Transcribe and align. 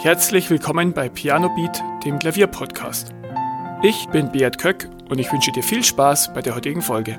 Herzlich 0.00 0.48
willkommen 0.48 0.92
bei 0.92 1.08
Piano 1.08 1.52
Beat, 1.56 1.82
dem 2.04 2.20
Klavierpodcast. 2.20 3.12
Ich 3.82 4.06
bin 4.10 4.30
Beat 4.30 4.56
Köck 4.56 4.88
und 5.08 5.18
ich 5.18 5.32
wünsche 5.32 5.50
dir 5.50 5.64
viel 5.64 5.82
Spaß 5.82 6.32
bei 6.34 6.40
der 6.40 6.54
heutigen 6.54 6.82
Folge. 6.82 7.18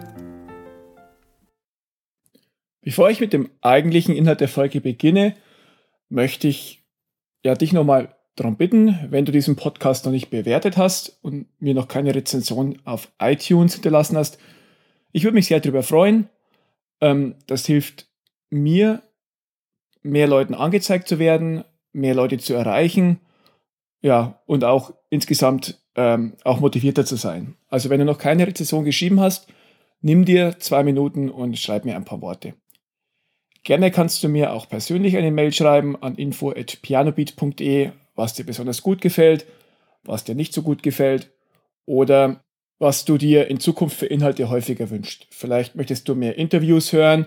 Bevor 2.80 3.10
ich 3.10 3.20
mit 3.20 3.34
dem 3.34 3.50
eigentlichen 3.60 4.16
Inhalt 4.16 4.40
der 4.40 4.48
Folge 4.48 4.80
beginne, 4.80 5.36
möchte 6.08 6.48
ich 6.48 6.86
ja 7.44 7.54
dich 7.54 7.74
nochmal 7.74 8.16
darum 8.38 8.56
bitten, 8.56 8.98
wenn 9.10 9.26
du 9.26 9.34
diesen 9.34 9.58
Podcast 9.58 10.06
noch 10.06 10.14
nicht 10.14 10.30
bewertet 10.30 10.78
hast 10.78 11.20
und 11.22 11.48
mir 11.60 11.74
noch 11.74 11.90
keine 11.90 12.16
Rezension 12.16 12.80
auf 12.86 13.12
iTunes 13.20 13.74
hinterlassen 13.74 14.16
hast, 14.16 14.40
ich 15.12 15.26
würde 15.26 15.36
mich 15.36 15.48
sehr 15.48 15.60
darüber 15.60 15.84
freuen. 15.84 16.30
Ähm, 17.02 17.36
das 17.46 17.66
hilft 17.66 18.08
mir, 18.50 19.04
mehr 20.02 20.28
Leuten 20.28 20.54
angezeigt 20.54 21.10
zu 21.10 21.20
werden, 21.20 21.66
mehr 21.92 22.16
Leute 22.16 22.38
zu 22.38 22.54
erreichen, 22.54 23.20
ja, 24.02 24.42
und 24.46 24.64
auch 24.64 24.94
insgesamt 25.10 25.82
ähm, 25.96 26.34
auch 26.44 26.60
motivierter 26.60 27.06
zu 27.06 27.16
sein. 27.16 27.56
Also 27.68 27.90
wenn 27.90 28.00
du 28.00 28.06
noch 28.06 28.18
keine 28.18 28.48
Rezension 28.48 28.86
geschrieben 28.86 29.20
hast, 29.20 29.48
nimm 30.02 30.26
dir 30.26 30.58
zwei 30.60 30.84
Minuten 30.84 31.30
und 31.30 31.60
schreib 31.60 31.86
mir 31.86 31.96
ein 31.96 32.06
paar 32.06 32.22
Worte. 32.22 32.54
Gerne 33.64 33.92
kannst 33.92 34.24
du 34.24 34.30
mir 34.30 34.54
auch 34.54 34.70
persönlich 34.70 35.18
eine 35.18 35.32
Mail 35.32 35.52
schreiben 35.52 36.02
an 36.02 36.16
info.pianobeat.de, 36.16 37.92
was 38.16 38.34
dir 38.34 38.46
besonders 38.46 38.82
gut 38.82 39.02
gefällt, 39.02 39.46
was 40.04 40.24
dir 40.24 40.36
nicht 40.36 40.54
so 40.54 40.62
gut 40.62 40.82
gefällt 40.82 41.32
oder 41.86 42.42
was 42.80 43.04
du 43.04 43.18
dir 43.18 43.48
in 43.50 43.60
Zukunft 43.60 43.98
für 43.98 44.06
Inhalte 44.06 44.50
häufiger 44.50 44.90
wünschst. 44.90 45.28
Vielleicht 45.30 45.76
möchtest 45.76 46.08
du 46.08 46.16
mehr 46.16 46.38
Interviews 46.38 46.94
hören, 46.94 47.26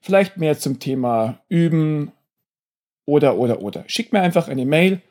vielleicht 0.00 0.36
mehr 0.36 0.56
zum 0.56 0.78
Thema 0.78 1.40
Üben 1.48 2.12
oder, 3.12 3.36
oder, 3.36 3.60
oder. 3.60 3.84
Schick 3.88 4.14
mir 4.14 4.22
einfach 4.22 4.48
eine 4.48 4.64
Mail, 4.64 5.02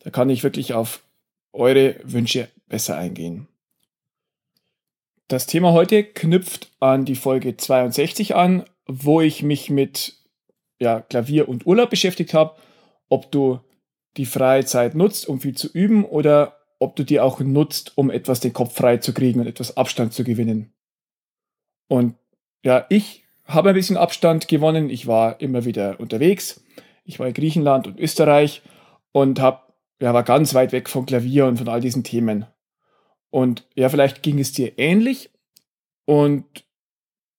da 0.00 0.10
kann 0.10 0.28
ich 0.28 0.42
wirklich 0.42 0.74
auf 0.74 1.02
eure 1.54 1.96
Wünsche 2.04 2.48
besser 2.68 2.98
eingehen. 2.98 3.48
Das 5.28 5.46
Thema 5.46 5.72
heute 5.72 6.04
knüpft 6.04 6.70
an 6.80 7.06
die 7.06 7.14
Folge 7.14 7.56
62 7.56 8.34
an, 8.34 8.64
wo 8.86 9.22
ich 9.22 9.42
mich 9.42 9.70
mit 9.70 10.18
ja, 10.78 11.00
Klavier 11.00 11.48
und 11.48 11.66
Urlaub 11.66 11.88
beschäftigt 11.88 12.34
habe, 12.34 12.56
ob 13.08 13.32
du 13.32 13.58
die 14.18 14.26
freie 14.26 14.66
Zeit 14.66 14.94
nutzt, 14.94 15.26
um 15.26 15.40
viel 15.40 15.56
zu 15.56 15.68
üben 15.72 16.04
oder 16.04 16.58
ob 16.78 16.94
du 16.94 17.04
die 17.04 17.20
auch 17.20 17.40
nutzt, 17.40 17.96
um 17.96 18.10
etwas 18.10 18.40
den 18.40 18.52
Kopf 18.52 18.74
frei 18.74 18.98
zu 18.98 19.14
kriegen 19.14 19.40
und 19.40 19.46
etwas 19.46 19.78
Abstand 19.78 20.12
zu 20.12 20.24
gewinnen. 20.24 20.74
Und 21.88 22.16
ja, 22.62 22.84
ich 22.90 23.24
habe 23.46 23.70
ein 23.70 23.74
bisschen 23.74 23.96
Abstand 23.96 24.46
gewonnen. 24.46 24.90
Ich 24.90 25.06
war 25.06 25.40
immer 25.40 25.64
wieder 25.64 25.98
unterwegs. 25.98 26.60
Ich 27.06 27.18
war 27.18 27.28
in 27.28 27.34
Griechenland 27.34 27.86
und 27.86 27.98
Österreich 27.98 28.62
und 29.12 29.40
hab, 29.40 29.74
ja, 30.00 30.12
war 30.12 30.24
ganz 30.24 30.54
weit 30.54 30.72
weg 30.72 30.88
vom 30.88 31.06
Klavier 31.06 31.46
und 31.46 31.56
von 31.56 31.68
all 31.68 31.80
diesen 31.80 32.04
Themen. 32.04 32.46
Und 33.30 33.66
ja, 33.74 33.88
vielleicht 33.88 34.22
ging 34.22 34.38
es 34.38 34.52
dir 34.52 34.78
ähnlich. 34.78 35.30
Und 36.04 36.44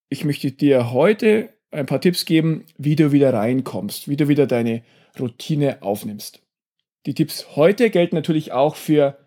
ich 0.08 0.24
möchte 0.24 0.50
dir 0.50 0.90
heute 0.92 1.50
ein 1.70 1.86
paar 1.86 2.00
Tipps 2.00 2.24
geben, 2.24 2.64
wie 2.78 2.96
du 2.96 3.12
wieder 3.12 3.32
reinkommst, 3.32 4.08
wie 4.08 4.16
du 4.16 4.28
wieder 4.28 4.46
deine 4.46 4.82
Routine 5.20 5.82
aufnimmst. 5.82 6.40
Die 7.06 7.14
Tipps 7.14 7.56
heute 7.56 7.90
gelten 7.90 8.16
natürlich 8.16 8.52
auch 8.52 8.74
für 8.74 9.18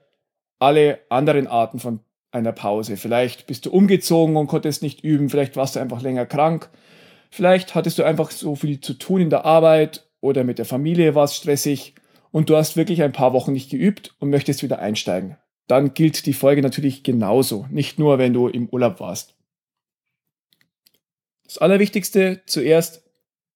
alle 0.60 1.00
anderen 1.10 1.48
Arten 1.48 1.80
von 1.80 2.00
einer 2.32 2.52
Pause. 2.52 2.98
Vielleicht 2.98 3.48
bist 3.48 3.66
du 3.66 3.72
umgezogen 3.72 4.38
und 4.38 4.48
konntest 4.48 4.82
nicht 4.82 5.04
üben, 5.04 5.30
vielleicht 5.30 5.56
warst 5.56 5.76
du 5.76 5.80
einfach 5.80 6.02
länger 6.02 6.26
krank, 6.26 6.70
vielleicht 7.30 7.76
hattest 7.76 8.00
du 8.00 8.04
einfach 8.04 8.32
so 8.32 8.56
viel 8.56 8.80
zu 8.80 8.94
tun 8.94 9.22
in 9.22 9.30
der 9.30 9.46
Arbeit 9.46 10.10
oder 10.22 10.44
mit 10.44 10.60
der 10.60 10.66
Familie 10.66 11.16
war 11.16 11.26
es 11.26 11.36
stressig 11.36 11.96
und 12.32 12.50
du 12.50 12.56
hast 12.56 12.78
wirklich 12.78 13.04
ein 13.04 13.12
paar 13.12 13.34
Wochen 13.34 13.52
nicht 13.52 13.70
geübt 13.70 14.16
und 14.20 14.30
möchtest 14.30 14.64
wieder 14.64 14.80
einsteigen. 14.80 15.38
Dann 15.68 15.94
gilt 15.94 16.26
die 16.26 16.34
Folge 16.34 16.62
natürlich 16.62 17.04
genauso, 17.04 17.68
nicht 17.70 18.00
nur 18.00 18.18
wenn 18.18 18.34
du 18.34 18.48
im 18.48 18.70
Urlaub 18.70 19.00
warst. 19.00 19.36
Das 21.44 21.58
Allerwichtigste 21.58 22.42
zuerst, 22.46 23.04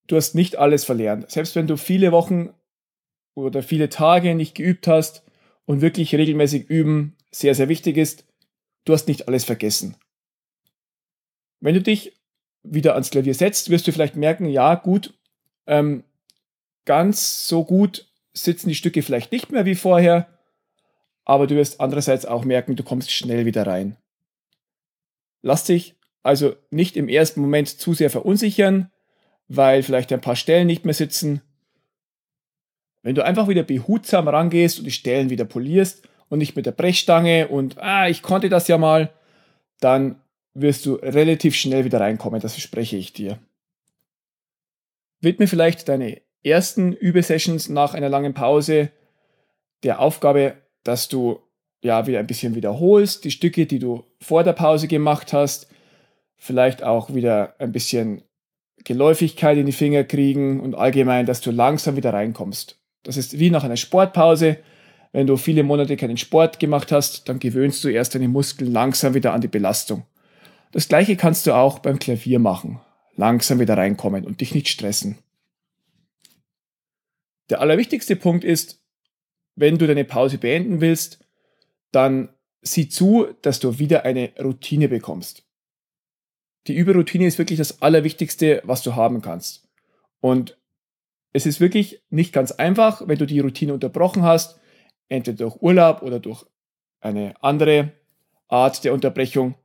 du 0.07 0.17
hast 0.17 0.35
nicht 0.35 0.57
alles 0.57 0.83
verlernt. 0.83 1.31
Selbst 1.31 1.55
wenn 1.55 1.67
du 1.67 1.77
viele 1.77 2.11
Wochen 2.11 2.49
oder 3.35 3.63
viele 3.63 3.89
Tage 3.89 4.35
nicht 4.35 4.55
geübt 4.55 4.87
hast 4.87 5.23
und 5.65 5.81
wirklich 5.81 6.13
regelmäßig 6.13 6.69
üben 6.69 7.15
sehr, 7.31 7.55
sehr 7.55 7.69
wichtig 7.69 7.97
ist, 7.97 8.25
du 8.85 8.93
hast 8.93 9.07
nicht 9.07 9.27
alles 9.27 9.45
vergessen. 9.45 9.95
Wenn 11.59 11.75
du 11.75 11.81
dich 11.81 12.19
wieder 12.63 12.93
ans 12.93 13.09
Klavier 13.09 13.33
setzt, 13.33 13.69
wirst 13.69 13.87
du 13.87 13.91
vielleicht 13.91 14.15
merken, 14.15 14.45
ja 14.45 14.75
gut, 14.75 15.13
ähm, 15.67 16.03
ganz 16.85 17.47
so 17.47 17.63
gut 17.63 18.07
sitzen 18.33 18.69
die 18.69 18.75
Stücke 18.75 19.01
vielleicht 19.01 19.31
nicht 19.31 19.51
mehr 19.51 19.65
wie 19.65 19.75
vorher, 19.75 20.27
aber 21.23 21.47
du 21.47 21.55
wirst 21.55 21.81
andererseits 21.81 22.25
auch 22.25 22.45
merken, 22.45 22.75
du 22.75 22.83
kommst 22.83 23.11
schnell 23.11 23.45
wieder 23.45 23.65
rein. 23.65 23.97
Lass 25.41 25.63
dich 25.63 25.95
also 26.25 26.55
nicht 26.71 26.97
im 26.97 27.07
ersten 27.07 27.39
Moment 27.39 27.69
zu 27.69 27.93
sehr 27.93 28.09
verunsichern, 28.09 28.91
weil 29.47 29.83
vielleicht 29.83 30.11
ein 30.11 30.21
paar 30.21 30.35
Stellen 30.35 30.65
nicht 30.65 30.83
mehr 30.83 30.95
sitzen. 30.95 31.41
Wenn 33.03 33.13
du 33.13 33.23
einfach 33.23 33.47
wieder 33.47 33.61
behutsam 33.61 34.27
rangehst 34.27 34.79
und 34.79 34.85
die 34.85 34.91
Stellen 34.91 35.29
wieder 35.29 35.45
polierst 35.45 36.09
und 36.29 36.39
nicht 36.39 36.55
mit 36.55 36.65
der 36.65 36.71
Brechstange 36.71 37.47
und 37.49 37.77
ah, 37.77 38.09
ich 38.09 38.23
konnte 38.23 38.49
das 38.49 38.67
ja 38.67 38.79
mal, 38.79 39.13
dann 39.79 40.19
wirst 40.55 40.87
du 40.87 40.95
relativ 40.95 41.55
schnell 41.55 41.85
wieder 41.85 42.01
reinkommen, 42.01 42.41
das 42.41 42.53
verspreche 42.53 42.97
ich 42.97 43.13
dir. 43.13 43.37
Widme 45.21 45.45
vielleicht 45.45 45.87
deine 45.87 46.24
ersten 46.45 46.93
Übesessions 46.93 47.69
nach 47.69 47.93
einer 47.93 48.09
langen 48.09 48.33
Pause 48.33 48.91
der 49.83 49.99
Aufgabe, 49.99 50.55
dass 50.83 51.09
du 51.09 51.39
ja 51.81 52.07
wieder 52.07 52.19
ein 52.19 52.27
bisschen 52.27 52.55
wiederholst, 52.55 53.23
die 53.23 53.31
Stücke, 53.31 53.65
die 53.65 53.79
du 53.79 54.03
vor 54.19 54.43
der 54.43 54.53
Pause 54.53 54.87
gemacht 54.87 55.33
hast, 55.33 55.67
vielleicht 56.37 56.83
auch 56.83 57.13
wieder 57.13 57.55
ein 57.59 57.71
bisschen 57.71 58.23
Geläufigkeit 58.83 59.57
in 59.57 59.65
die 59.65 59.71
Finger 59.71 60.03
kriegen 60.03 60.59
und 60.59 60.75
allgemein, 60.75 61.25
dass 61.25 61.41
du 61.41 61.51
langsam 61.51 61.95
wieder 61.95 62.13
reinkommst. 62.13 62.79
Das 63.03 63.17
ist 63.17 63.39
wie 63.39 63.49
nach 63.49 63.63
einer 63.63 63.77
Sportpause. 63.77 64.57
Wenn 65.11 65.27
du 65.27 65.37
viele 65.37 65.63
Monate 65.63 65.95
keinen 65.95 66.17
Sport 66.17 66.59
gemacht 66.59 66.91
hast, 66.91 67.29
dann 67.29 67.39
gewöhnst 67.39 67.83
du 67.83 67.89
erst 67.89 68.15
deine 68.15 68.27
Muskeln 68.27 68.71
langsam 68.71 69.13
wieder 69.13 69.33
an 69.33 69.41
die 69.41 69.47
Belastung. 69.47 70.03
Das 70.71 70.87
gleiche 70.87 71.15
kannst 71.15 71.47
du 71.47 71.53
auch 71.53 71.79
beim 71.79 71.99
Klavier 71.99 72.39
machen. 72.39 72.81
Langsam 73.15 73.59
wieder 73.59 73.77
reinkommen 73.77 74.25
und 74.25 74.41
dich 74.41 74.53
nicht 74.53 74.67
stressen. 74.67 75.19
Der 77.49 77.61
allerwichtigste 77.61 78.15
Punkt 78.15 78.43
ist, 78.43 78.81
wenn 79.55 79.77
du 79.77 79.87
deine 79.87 80.05
Pause 80.05 80.37
beenden 80.37 80.81
willst, 80.81 81.23
dann 81.91 82.29
sieh 82.61 82.89
zu, 82.89 83.27
dass 83.41 83.59
du 83.59 83.79
wieder 83.79 84.03
eine 84.03 84.33
Routine 84.39 84.89
bekommst. 84.89 85.43
Die 86.67 86.75
Überroutine 86.75 87.27
ist 87.27 87.37
wirklich 87.37 87.59
das 87.59 87.81
Allerwichtigste, 87.81 88.61
was 88.65 88.81
du 88.81 88.95
haben 88.95 89.21
kannst. 89.21 89.69
Und 90.19 90.57
es 91.31 91.45
ist 91.45 91.59
wirklich 91.59 92.01
nicht 92.09 92.33
ganz 92.33 92.51
einfach, 92.51 93.07
wenn 93.07 93.19
du 93.19 93.27
die 93.27 93.39
Routine 93.39 93.73
unterbrochen 93.73 94.23
hast, 94.23 94.59
entweder 95.09 95.37
durch 95.37 95.61
Urlaub 95.61 96.01
oder 96.01 96.19
durch 96.19 96.45
eine 97.01 97.35
andere 97.43 97.91
Art 98.47 98.83
der 98.83 98.93
Unterbrechung, 98.93 99.55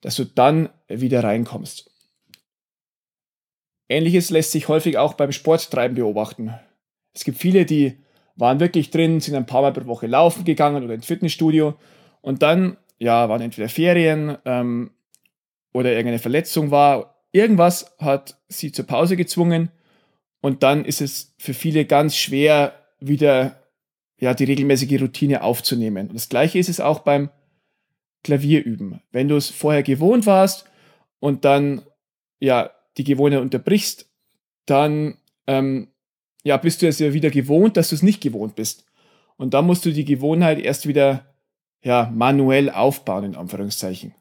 dass 0.00 0.16
du 0.16 0.24
dann 0.24 0.70
wieder 0.88 1.22
reinkommst. 1.22 1.90
Ähnliches 3.88 4.30
lässt 4.30 4.52
sich 4.52 4.68
häufig 4.68 4.98
auch 4.98 5.14
beim 5.14 5.30
Sporttreiben 5.30 5.94
beobachten. 5.94 6.54
Es 7.14 7.24
gibt 7.24 7.38
viele, 7.38 7.64
die 7.64 7.98
waren 8.36 8.60
wirklich 8.60 8.90
drin, 8.90 9.20
sind 9.20 9.34
ein 9.34 9.46
paar 9.46 9.62
Mal 9.62 9.72
pro 9.72 9.86
Woche 9.86 10.06
laufen 10.06 10.44
gegangen 10.44 10.84
oder 10.84 10.94
ins 10.94 11.06
Fitnessstudio 11.06 11.74
und 12.20 12.42
dann, 12.42 12.76
ja, 12.98 13.28
waren 13.28 13.40
entweder 13.40 13.68
Ferien 13.68 14.36
ähm, 14.44 14.90
oder 15.72 15.90
irgendeine 15.90 16.18
Verletzung 16.18 16.70
war. 16.70 17.22
Irgendwas 17.32 17.96
hat 17.98 18.38
sie 18.48 18.72
zur 18.72 18.86
Pause 18.86 19.16
gezwungen 19.16 19.70
und 20.40 20.62
dann 20.62 20.84
ist 20.84 21.00
es 21.00 21.34
für 21.38 21.54
viele 21.54 21.84
ganz 21.84 22.16
schwer, 22.16 22.74
wieder 23.00 23.62
ja, 24.18 24.34
die 24.34 24.44
regelmäßige 24.44 25.00
Routine 25.00 25.42
aufzunehmen. 25.42 26.08
Und 26.08 26.14
das 26.14 26.28
gleiche 26.28 26.58
ist 26.58 26.68
es 26.68 26.80
auch 26.80 27.00
beim 27.00 27.30
Klavierüben. 28.22 29.00
Wenn 29.12 29.28
du 29.28 29.36
es 29.36 29.50
vorher 29.50 29.82
gewohnt 29.82 30.26
warst 30.26 30.64
und 31.20 31.44
dann 31.44 31.82
ja 32.40 32.70
die 32.96 33.04
Gewohnheit 33.04 33.40
unterbrichst, 33.40 34.10
dann 34.66 35.18
ähm, 35.46 35.88
ja, 36.44 36.56
bist 36.58 36.82
du 36.82 36.86
es 36.86 36.98
ja 36.98 37.12
wieder 37.12 37.30
gewohnt, 37.30 37.76
dass 37.76 37.88
du 37.88 37.94
es 37.96 38.02
nicht 38.02 38.20
gewohnt 38.20 38.54
bist. 38.54 38.84
Und 39.36 39.54
dann 39.54 39.66
musst 39.66 39.84
du 39.84 39.92
die 39.92 40.04
Gewohnheit 40.04 40.60
erst 40.60 40.86
wieder 40.86 41.34
ja, 41.82 42.10
manuell 42.14 42.70
aufbauen, 42.70 43.24
in 43.24 43.34
Anführungszeichen. 43.34 44.14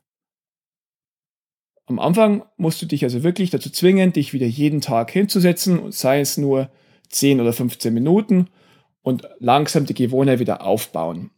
Am 1.85 1.99
Anfang 1.99 2.43
musst 2.55 2.81
du 2.81 2.85
dich 2.85 3.03
also 3.03 3.23
wirklich 3.23 3.49
dazu 3.49 3.69
zwingen, 3.69 4.13
dich 4.13 4.33
wieder 4.33 4.47
jeden 4.47 4.79
Tag 4.81 5.11
hinzusetzen, 5.11 5.91
sei 5.91 6.21
es 6.21 6.37
nur 6.37 6.71
10 7.09 7.41
oder 7.41 7.51
15 7.51 7.93
Minuten 7.93 8.49
und 9.01 9.27
langsam 9.39 9.85
die 9.85 9.93
Gewohnheit 9.93 10.39
wieder 10.39 10.65
aufbauen. 10.65 11.29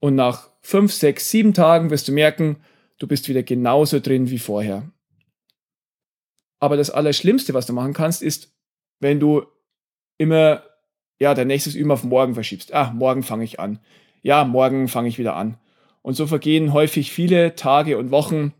Und 0.00 0.16
nach 0.16 0.50
5, 0.62 0.92
6, 0.92 1.30
7 1.30 1.54
Tagen 1.54 1.90
wirst 1.90 2.08
du 2.08 2.12
merken, 2.12 2.56
du 2.98 3.06
bist 3.06 3.28
wieder 3.28 3.44
genauso 3.44 4.00
drin 4.00 4.30
wie 4.30 4.40
vorher. 4.40 4.90
Aber 6.58 6.76
das 6.76 6.90
Allerschlimmste, 6.90 7.54
was 7.54 7.66
du 7.66 7.72
machen 7.72 7.92
kannst, 7.92 8.20
ist, 8.20 8.52
wenn 8.98 9.20
du 9.20 9.46
immer 10.18 10.62
ja, 11.18 11.34
dein 11.34 11.46
nächstes 11.46 11.76
Üben 11.76 11.92
auf 11.92 12.02
morgen 12.02 12.34
verschiebst. 12.34 12.74
Ah, 12.74 12.92
morgen 12.92 13.22
fange 13.22 13.44
ich 13.44 13.60
an. 13.60 13.78
Ja, 14.22 14.44
morgen 14.44 14.88
fange 14.88 15.08
ich 15.08 15.18
wieder 15.18 15.36
an. 15.36 15.56
Und 16.02 16.14
so 16.14 16.26
vergehen 16.26 16.72
häufig 16.72 17.12
viele 17.12 17.54
Tage 17.54 17.96
und 17.96 18.10
Wochen 18.10 18.52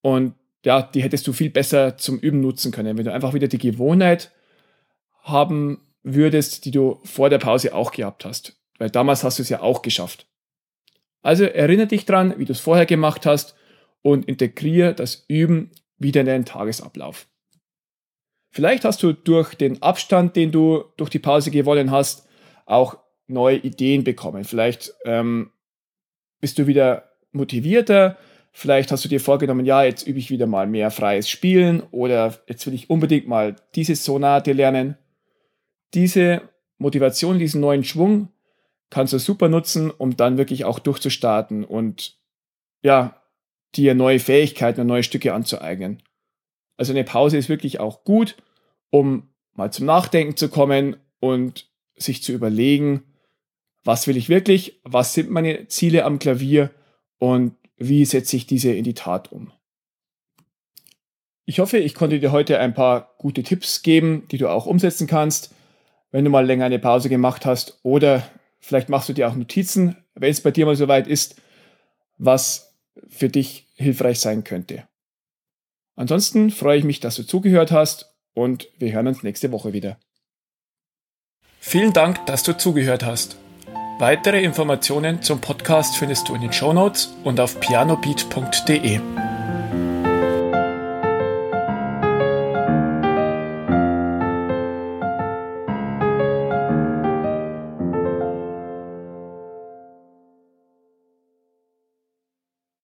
und 0.00 0.34
ja, 0.64 0.82
die 0.82 1.02
hättest 1.02 1.26
du 1.26 1.32
viel 1.32 1.50
besser 1.50 1.96
zum 1.96 2.18
Üben 2.18 2.40
nutzen 2.40 2.70
können, 2.70 2.96
wenn 2.96 3.04
du 3.04 3.12
einfach 3.12 3.34
wieder 3.34 3.48
die 3.48 3.58
Gewohnheit 3.58 4.30
haben 5.22 5.80
würdest, 6.04 6.64
die 6.64 6.70
du 6.70 7.00
vor 7.02 7.30
der 7.30 7.38
Pause 7.38 7.74
auch 7.74 7.90
gehabt 7.90 8.24
hast. 8.24 8.56
Weil 8.78 8.90
damals 8.90 9.24
hast 9.24 9.38
du 9.38 9.42
es 9.42 9.48
ja 9.48 9.60
auch 9.60 9.82
geschafft. 9.82 10.26
Also 11.22 11.44
erinnere 11.44 11.86
dich 11.86 12.04
dran, 12.04 12.34
wie 12.38 12.44
du 12.44 12.52
es 12.52 12.60
vorher 12.60 12.86
gemacht 12.86 13.26
hast 13.26 13.56
und 14.02 14.26
integriere 14.26 14.94
das 14.94 15.24
Üben 15.28 15.70
wieder 15.98 16.20
in 16.20 16.26
deinen 16.26 16.44
Tagesablauf. 16.44 17.28
Vielleicht 18.54 18.84
hast 18.84 19.02
du 19.02 19.14
durch 19.14 19.54
den 19.54 19.82
Abstand, 19.82 20.36
den 20.36 20.52
du 20.52 20.84
durch 20.98 21.08
die 21.08 21.18
Pause 21.18 21.50
gewonnen 21.50 21.90
hast, 21.90 22.28
auch 22.66 22.98
neue 23.26 23.56
Ideen 23.56 24.04
bekommen. 24.04 24.44
Vielleicht 24.44 24.92
ähm, 25.06 25.50
bist 26.38 26.58
du 26.58 26.66
wieder 26.66 27.08
motivierter. 27.32 28.18
Vielleicht 28.52 28.92
hast 28.92 29.06
du 29.06 29.08
dir 29.08 29.20
vorgenommen, 29.20 29.64
ja, 29.64 29.82
jetzt 29.84 30.06
übe 30.06 30.18
ich 30.18 30.30
wieder 30.30 30.46
mal 30.46 30.66
mehr 30.66 30.90
freies 30.90 31.30
Spielen 31.30 31.82
oder 31.92 32.34
jetzt 32.46 32.66
will 32.66 32.74
ich 32.74 32.90
unbedingt 32.90 33.26
mal 33.26 33.56
diese 33.74 33.96
Sonate 33.96 34.52
lernen. 34.52 34.98
Diese 35.94 36.42
Motivation, 36.76 37.38
diesen 37.38 37.62
neuen 37.62 37.84
Schwung 37.84 38.28
kannst 38.90 39.14
du 39.14 39.18
super 39.18 39.48
nutzen, 39.48 39.90
um 39.90 40.18
dann 40.18 40.36
wirklich 40.36 40.66
auch 40.66 40.78
durchzustarten 40.78 41.64
und 41.64 42.18
ja, 42.82 43.16
dir 43.74 43.94
neue 43.94 44.20
Fähigkeiten 44.20 44.82
und 44.82 44.88
neue 44.88 45.02
Stücke 45.02 45.32
anzueignen. 45.32 46.02
Also 46.76 46.92
eine 46.92 47.04
Pause 47.04 47.36
ist 47.36 47.48
wirklich 47.48 47.80
auch 47.80 48.04
gut, 48.04 48.36
um 48.90 49.28
mal 49.54 49.72
zum 49.72 49.86
Nachdenken 49.86 50.36
zu 50.36 50.48
kommen 50.48 50.96
und 51.20 51.70
sich 51.96 52.22
zu 52.22 52.32
überlegen, 52.32 53.04
was 53.84 54.06
will 54.06 54.16
ich 54.16 54.28
wirklich, 54.28 54.80
was 54.84 55.14
sind 55.14 55.30
meine 55.30 55.68
Ziele 55.68 56.04
am 56.04 56.18
Klavier 56.18 56.70
und 57.18 57.54
wie 57.76 58.04
setze 58.04 58.36
ich 58.36 58.46
diese 58.46 58.72
in 58.72 58.84
die 58.84 58.94
Tat 58.94 59.32
um. 59.32 59.52
Ich 61.44 61.58
hoffe, 61.58 61.78
ich 61.78 61.94
konnte 61.94 62.20
dir 62.20 62.32
heute 62.32 62.60
ein 62.60 62.74
paar 62.74 63.14
gute 63.18 63.42
Tipps 63.42 63.82
geben, 63.82 64.28
die 64.30 64.38
du 64.38 64.48
auch 64.48 64.66
umsetzen 64.66 65.06
kannst, 65.06 65.52
wenn 66.12 66.24
du 66.24 66.30
mal 66.30 66.46
länger 66.46 66.66
eine 66.66 66.78
Pause 66.78 67.08
gemacht 67.08 67.44
hast 67.44 67.80
oder 67.82 68.22
vielleicht 68.60 68.88
machst 68.88 69.08
du 69.08 69.12
dir 69.12 69.28
auch 69.28 69.34
Notizen, 69.34 69.96
wenn 70.14 70.30
es 70.30 70.40
bei 70.40 70.52
dir 70.52 70.66
mal 70.66 70.76
soweit 70.76 71.08
ist, 71.08 71.40
was 72.18 72.76
für 73.08 73.28
dich 73.28 73.66
hilfreich 73.74 74.20
sein 74.20 74.44
könnte. 74.44 74.86
Ansonsten 75.96 76.50
freue 76.50 76.78
ich 76.78 76.84
mich, 76.84 77.00
dass 77.00 77.16
du 77.16 77.22
zugehört 77.22 77.70
hast 77.70 78.14
und 78.34 78.68
wir 78.78 78.92
hören 78.92 79.08
uns 79.08 79.22
nächste 79.22 79.52
Woche 79.52 79.72
wieder. 79.72 79.98
Vielen 81.60 81.92
Dank, 81.92 82.24
dass 82.26 82.42
du 82.42 82.56
zugehört 82.56 83.04
hast. 83.04 83.36
Weitere 83.98 84.42
Informationen 84.42 85.22
zum 85.22 85.40
Podcast 85.40 85.96
findest 85.96 86.28
du 86.28 86.34
in 86.34 86.40
den 86.40 86.52
Show 86.52 86.72
Notes 86.72 87.14
und 87.24 87.38
auf 87.38 87.60
pianobeat.de. 87.60 89.21